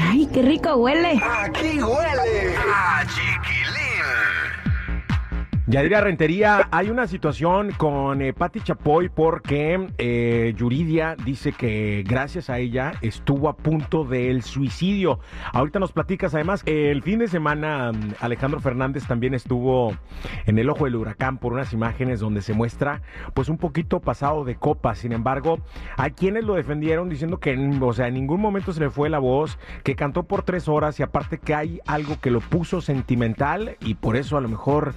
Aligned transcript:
¡Ay, 0.00 0.26
qué 0.32 0.42
rico 0.42 0.74
huele! 0.76 1.20
¡Aquí 1.22 1.82
huele! 1.82 2.56
Ah, 2.72 3.04
Yadira 5.72 6.02
Rentería, 6.02 6.68
hay 6.70 6.90
una 6.90 7.06
situación 7.06 7.72
con 7.78 8.20
eh, 8.20 8.34
Patti 8.34 8.60
Chapoy 8.60 9.08
porque 9.08 9.88
eh, 9.96 10.52
Yuridia 10.54 11.16
dice 11.24 11.52
que 11.52 12.04
gracias 12.06 12.50
a 12.50 12.58
ella 12.58 12.92
estuvo 13.00 13.48
a 13.48 13.56
punto 13.56 14.04
del 14.04 14.42
suicidio. 14.42 15.18
Ahorita 15.50 15.78
nos 15.78 15.92
platicas, 15.92 16.34
además, 16.34 16.62
el 16.66 17.02
fin 17.02 17.20
de 17.20 17.28
semana 17.28 17.90
mm, 17.90 18.16
Alejandro 18.20 18.60
Fernández 18.60 19.06
también 19.06 19.32
estuvo 19.32 19.96
en 20.44 20.58
el 20.58 20.68
ojo 20.68 20.84
del 20.84 20.96
huracán 20.96 21.38
por 21.38 21.54
unas 21.54 21.72
imágenes 21.72 22.20
donde 22.20 22.42
se 22.42 22.52
muestra 22.52 23.00
pues 23.32 23.48
un 23.48 23.56
poquito 23.56 24.00
pasado 24.00 24.44
de 24.44 24.56
copa. 24.56 24.94
Sin 24.94 25.12
embargo, 25.12 25.58
hay 25.96 26.10
quienes 26.10 26.44
lo 26.44 26.52
defendieron 26.52 27.08
diciendo 27.08 27.40
que, 27.40 27.56
mm, 27.56 27.82
o 27.82 27.94
sea, 27.94 28.08
en 28.08 28.14
ningún 28.14 28.42
momento 28.42 28.74
se 28.74 28.80
le 28.80 28.90
fue 28.90 29.08
la 29.08 29.20
voz, 29.20 29.58
que 29.84 29.96
cantó 29.96 30.24
por 30.24 30.42
tres 30.42 30.68
horas 30.68 31.00
y 31.00 31.02
aparte 31.02 31.38
que 31.38 31.54
hay 31.54 31.80
algo 31.86 32.20
que 32.20 32.30
lo 32.30 32.40
puso 32.40 32.82
sentimental 32.82 33.78
y 33.80 33.94
por 33.94 34.16
eso 34.16 34.36
a 34.36 34.42
lo 34.42 34.50
mejor 34.50 34.92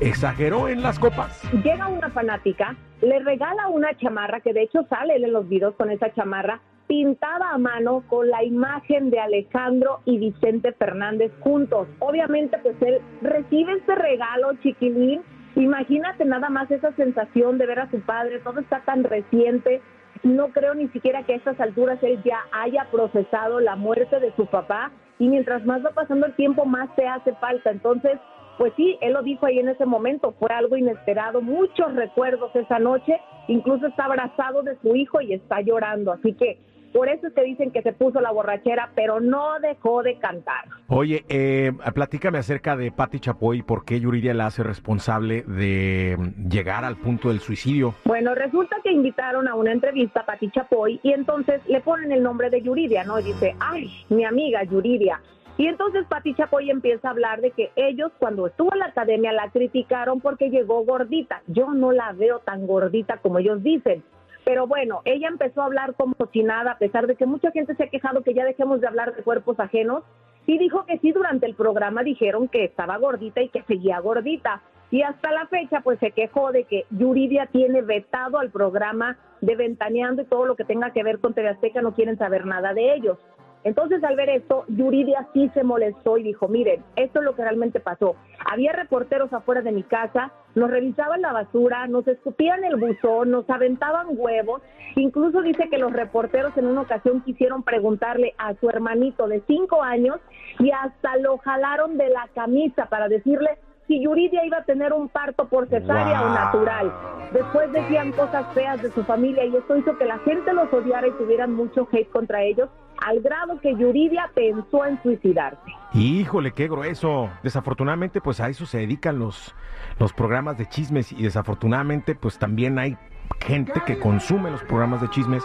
exageró 0.00 0.68
en 0.68 0.82
las 0.82 0.98
copas. 0.98 1.42
Llega 1.64 1.88
una 1.88 2.10
fanática, 2.10 2.76
le 3.00 3.18
regala 3.20 3.68
una 3.68 3.96
chamarra, 3.96 4.40
que 4.40 4.52
de 4.52 4.62
hecho 4.62 4.86
sale 4.88 5.16
en 5.16 5.32
los 5.32 5.48
videos 5.48 5.74
con 5.76 5.90
esa 5.90 6.12
chamarra, 6.14 6.60
pintada 6.86 7.50
a 7.50 7.58
mano 7.58 8.04
con 8.08 8.28
la 8.28 8.44
imagen 8.44 9.10
de 9.10 9.18
Alejandro 9.18 10.00
y 10.04 10.18
Vicente 10.18 10.72
Fernández 10.72 11.32
juntos. 11.40 11.88
Obviamente, 11.98 12.58
pues 12.58 12.76
él 12.82 13.00
recibe 13.22 13.72
este 13.72 13.94
regalo, 13.94 14.52
chiquilín. 14.62 15.22
Imagínate 15.56 16.24
nada 16.24 16.48
más 16.48 16.70
esa 16.70 16.92
sensación 16.92 17.58
de 17.58 17.66
ver 17.66 17.80
a 17.80 17.90
su 17.90 18.00
padre, 18.00 18.40
todo 18.40 18.60
está 18.60 18.82
tan 18.84 19.04
reciente. 19.04 19.80
No 20.22 20.48
creo 20.48 20.74
ni 20.74 20.88
siquiera 20.88 21.24
que 21.24 21.32
a 21.32 21.36
estas 21.36 21.58
alturas 21.60 21.98
él 22.02 22.20
ya 22.24 22.38
haya 22.52 22.86
procesado 22.90 23.60
la 23.60 23.76
muerte 23.76 24.20
de 24.20 24.32
su 24.36 24.46
papá 24.46 24.90
y 25.18 25.28
mientras 25.28 25.64
más 25.64 25.84
va 25.84 25.90
pasando 25.90 26.26
el 26.26 26.34
tiempo, 26.34 26.66
más 26.66 26.94
te 26.94 27.06
hace 27.06 27.34
falta. 27.36 27.70
Entonces, 27.70 28.18
pues 28.58 28.72
sí, 28.76 28.98
él 29.00 29.12
lo 29.12 29.22
dijo 29.22 29.46
ahí 29.46 29.58
en 29.58 29.68
ese 29.68 29.86
momento, 29.86 30.34
fue 30.38 30.48
algo 30.52 30.76
inesperado, 30.76 31.40
muchos 31.40 31.94
recuerdos 31.94 32.54
esa 32.54 32.78
noche, 32.78 33.20
incluso 33.48 33.86
está 33.86 34.04
abrazado 34.04 34.62
de 34.62 34.76
su 34.80 34.96
hijo 34.96 35.20
y 35.20 35.34
está 35.34 35.60
llorando, 35.60 36.12
así 36.12 36.32
que 36.32 36.58
por 36.96 37.10
eso 37.10 37.26
es 37.26 37.34
que 37.34 37.42
dicen 37.42 37.72
que 37.72 37.82
se 37.82 37.92
puso 37.92 38.22
la 38.22 38.32
borrachera, 38.32 38.90
pero 38.94 39.20
no 39.20 39.60
dejó 39.60 40.02
de 40.02 40.18
cantar. 40.18 40.64
Oye, 40.88 41.26
eh, 41.28 41.70
platícame 41.94 42.38
acerca 42.38 42.74
de 42.74 42.90
Patti 42.90 43.20
Chapoy, 43.20 43.60
¿por 43.60 43.84
qué 43.84 44.00
Yuridia 44.00 44.32
la 44.32 44.46
hace 44.46 44.62
responsable 44.62 45.42
de 45.42 46.16
mm, 46.18 46.48
llegar 46.48 46.86
al 46.86 46.96
punto 46.96 47.28
del 47.28 47.40
suicidio? 47.40 47.94
Bueno, 48.06 48.34
resulta 48.34 48.76
que 48.82 48.92
invitaron 48.92 49.46
a 49.46 49.54
una 49.56 49.72
entrevista 49.72 50.20
a 50.20 50.24
Patti 50.24 50.50
Chapoy 50.50 50.98
y 51.02 51.12
entonces 51.12 51.60
le 51.66 51.82
ponen 51.82 52.12
el 52.12 52.22
nombre 52.22 52.48
de 52.48 52.62
Yuridia, 52.62 53.04
¿no? 53.04 53.20
Y 53.20 53.24
dice, 53.24 53.54
ay, 53.60 53.90
mi 54.08 54.24
amiga 54.24 54.64
Yuridia. 54.64 55.20
Y 55.58 55.66
entonces 55.68 56.04
Pati 56.06 56.34
Chapoy 56.34 56.70
empieza 56.70 57.08
a 57.08 57.12
hablar 57.12 57.40
de 57.40 57.50
que 57.50 57.70
ellos 57.76 58.12
cuando 58.18 58.46
estuvo 58.46 58.72
en 58.74 58.80
la 58.80 58.86
academia 58.86 59.32
la 59.32 59.50
criticaron 59.50 60.20
porque 60.20 60.50
llegó 60.50 60.84
gordita. 60.84 61.42
Yo 61.46 61.72
no 61.72 61.92
la 61.92 62.12
veo 62.12 62.40
tan 62.40 62.66
gordita 62.66 63.18
como 63.18 63.38
ellos 63.38 63.62
dicen. 63.62 64.04
Pero 64.44 64.66
bueno, 64.66 65.00
ella 65.04 65.28
empezó 65.28 65.62
a 65.62 65.64
hablar 65.64 65.94
como 65.94 66.14
si 66.32 66.42
nada, 66.42 66.72
a 66.72 66.78
pesar 66.78 67.06
de 67.06 67.16
que 67.16 67.26
mucha 67.26 67.50
gente 67.52 67.74
se 67.74 67.84
ha 67.84 67.88
quejado 67.88 68.22
que 68.22 68.34
ya 68.34 68.44
dejemos 68.44 68.80
de 68.80 68.86
hablar 68.86 69.16
de 69.16 69.22
cuerpos 69.22 69.58
ajenos. 69.58 70.04
Y 70.46 70.58
dijo 70.58 70.84
que 70.84 70.98
sí, 70.98 71.10
durante 71.10 71.46
el 71.46 71.54
programa 71.54 72.04
dijeron 72.04 72.48
que 72.48 72.64
estaba 72.64 72.98
gordita 72.98 73.40
y 73.40 73.48
que 73.48 73.62
seguía 73.62 73.98
gordita. 73.98 74.62
Y 74.90 75.02
hasta 75.02 75.32
la 75.32 75.46
fecha, 75.46 75.80
pues 75.80 75.98
se 75.98 76.12
quejó 76.12 76.52
de 76.52 76.64
que 76.64 76.84
Yuridia 76.90 77.46
tiene 77.46 77.82
vetado 77.82 78.38
al 78.38 78.50
programa 78.50 79.16
de 79.40 79.56
Ventaneando 79.56 80.22
y 80.22 80.26
todo 80.26 80.46
lo 80.46 80.54
que 80.54 80.64
tenga 80.64 80.92
que 80.92 81.02
ver 81.02 81.18
con 81.18 81.34
TV 81.34 81.48
Azteca, 81.48 81.82
no 81.82 81.94
quieren 81.94 82.16
saber 82.18 82.46
nada 82.46 82.72
de 82.72 82.94
ellos. 82.94 83.18
Entonces, 83.66 84.04
al 84.04 84.14
ver 84.14 84.28
esto, 84.28 84.64
Yuridia 84.68 85.26
sí 85.32 85.50
se 85.52 85.64
molestó 85.64 86.18
y 86.18 86.22
dijo, 86.22 86.46
miren, 86.46 86.84
esto 86.94 87.18
es 87.18 87.24
lo 87.24 87.34
que 87.34 87.42
realmente 87.42 87.80
pasó. 87.80 88.14
Había 88.48 88.72
reporteros 88.72 89.32
afuera 89.32 89.60
de 89.60 89.72
mi 89.72 89.82
casa, 89.82 90.30
nos 90.54 90.70
revisaban 90.70 91.20
la 91.20 91.32
basura, 91.32 91.88
nos 91.88 92.06
escupían 92.06 92.62
el 92.62 92.76
buzón, 92.76 93.32
nos 93.32 93.50
aventaban 93.50 94.06
huevos. 94.10 94.62
Incluso 94.94 95.42
dice 95.42 95.68
que 95.68 95.78
los 95.78 95.92
reporteros 95.92 96.56
en 96.56 96.66
una 96.66 96.82
ocasión 96.82 97.22
quisieron 97.22 97.64
preguntarle 97.64 98.34
a 98.38 98.54
su 98.54 98.70
hermanito 98.70 99.26
de 99.26 99.42
cinco 99.48 99.82
años 99.82 100.20
y 100.60 100.70
hasta 100.70 101.16
lo 101.16 101.36
jalaron 101.38 101.98
de 101.98 102.08
la 102.08 102.28
camisa 102.36 102.86
para 102.86 103.08
decirle 103.08 103.58
si 103.88 104.00
Yuridia 104.00 104.44
iba 104.44 104.58
a 104.58 104.64
tener 104.64 104.92
un 104.92 105.08
parto 105.08 105.48
por 105.48 105.68
cesárea 105.68 106.22
o 106.22 106.28
natural. 106.28 106.92
Después 107.32 107.72
decían 107.72 108.12
cosas 108.12 108.46
feas 108.54 108.80
de 108.80 108.92
su 108.92 109.02
familia 109.02 109.44
y 109.44 109.56
esto 109.56 109.76
hizo 109.76 109.98
que 109.98 110.04
la 110.04 110.18
gente 110.18 110.52
los 110.52 110.72
odiara 110.72 111.08
y 111.08 111.12
tuvieran 111.12 111.52
mucho 111.52 111.88
hate 111.90 112.08
contra 112.10 112.44
ellos, 112.44 112.68
al 113.04 113.20
grado 113.20 113.60
que 113.60 113.74
Yuridia 113.74 114.30
pensó 114.34 114.84
en 114.84 115.02
suicidarse. 115.02 115.72
Híjole, 115.94 116.52
qué 116.52 116.68
grueso. 116.68 117.30
Desafortunadamente, 117.42 118.20
pues 118.20 118.40
a 118.40 118.48
eso 118.48 118.66
se 118.66 118.78
dedican 118.78 119.18
los, 119.18 119.54
los 119.98 120.12
programas 120.12 120.58
de 120.58 120.68
chismes 120.68 121.12
y 121.12 121.22
desafortunadamente, 121.22 122.14
pues 122.14 122.38
también 122.38 122.78
hay 122.78 122.96
gente 123.40 123.82
que 123.86 123.98
consume 123.98 124.50
los 124.50 124.62
programas 124.62 125.00
de 125.00 125.10
chismes 125.10 125.42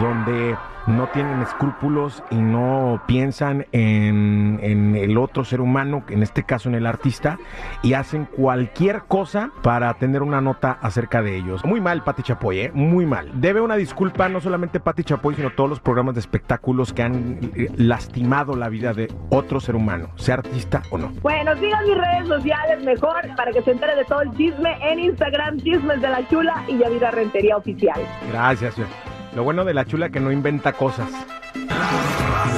donde 0.00 0.56
no 0.86 1.06
tienen 1.08 1.40
escrúpulos 1.42 2.22
y 2.30 2.36
no 2.36 3.02
piensan 3.06 3.66
en, 3.72 4.58
en, 4.62 4.96
el 4.96 5.16
otro 5.16 5.44
ser 5.44 5.60
humano, 5.60 6.02
en 6.08 6.22
este 6.22 6.42
caso 6.42 6.68
en 6.68 6.74
el 6.74 6.86
artista, 6.86 7.38
y 7.82 7.92
hacen 7.92 8.24
cualquier 8.24 9.02
cosa 9.02 9.50
para 9.62 9.94
tener 9.94 10.22
una 10.22 10.40
nota 10.40 10.78
acerca 10.82 11.22
de 11.22 11.36
ellos. 11.36 11.64
Muy 11.64 11.80
mal, 11.80 12.02
Pati 12.02 12.22
Chapoy, 12.22 12.60
¿eh? 12.60 12.70
muy 12.74 13.06
mal. 13.06 13.30
Debe 13.40 13.60
una 13.60 13.76
disculpa 13.76 14.28
no 14.28 14.40
solamente 14.40 14.80
Pati 14.80 15.04
Chapoy, 15.04 15.34
sino 15.34 15.50
todos 15.50 15.70
los 15.70 15.80
programas 15.80 16.14
de 16.14 16.20
espectáculos 16.20 16.92
que 16.92 17.02
han 17.02 17.38
eh, 17.54 17.68
lastimado 17.76 18.56
la 18.56 18.68
vida 18.68 18.92
de 18.92 19.12
otro 19.30 19.60
ser 19.62 19.76
humano, 19.76 20.10
sea 20.16 20.34
artista 20.34 20.82
o 20.90 20.98
no. 20.98 21.08
Bueno, 21.22 21.54
sigan 21.56 21.84
mis 21.84 21.96
redes 21.96 22.28
sociales 22.28 22.84
mejor 22.84 23.34
para 23.36 23.52
que 23.52 23.62
se 23.62 23.70
entere 23.70 23.94
de 23.94 24.04
todo 24.04 24.20
el 24.22 24.36
chisme 24.36 24.76
en 24.82 24.98
Instagram, 24.98 25.58
Chismes 25.58 26.00
de 26.00 26.08
la 26.08 26.28
Chula 26.28 26.64
y 26.68 26.78
Yadira 26.78 27.10
Rentería 27.10 27.56
Oficial. 27.56 28.00
Gracias, 28.30 28.74
señor. 28.74 28.90
Lo 29.34 29.44
bueno 29.44 29.64
de 29.64 29.72
la 29.72 29.86
chula 29.86 30.10
que 30.10 30.20
no 30.20 30.30
inventa 30.30 30.72
cosas. 30.72 31.10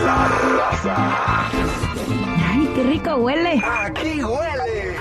La 0.05 0.29
raza. 0.59 0.97
¡Ay, 2.53 2.71
qué 2.75 2.83
rico 2.83 3.15
huele! 3.17 3.63
¡Aquí 3.65 4.25
huele! 4.25 4.94